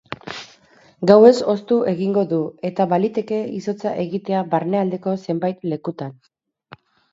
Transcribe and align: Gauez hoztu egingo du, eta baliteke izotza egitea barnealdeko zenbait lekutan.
Gauez 1.11 1.33
hoztu 1.53 1.77
egingo 1.91 2.23
du, 2.31 2.39
eta 2.71 2.89
baliteke 2.95 3.43
izotza 3.59 3.93
egitea 4.07 4.43
barnealdeko 4.57 5.17
zenbait 5.29 5.71
lekutan. 5.77 6.19